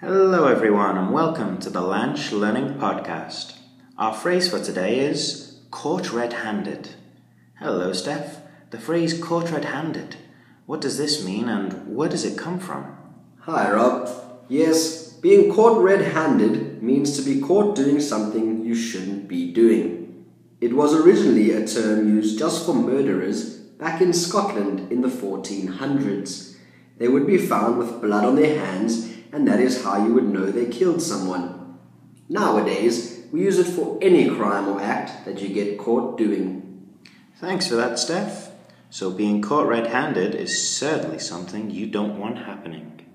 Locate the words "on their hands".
28.24-29.07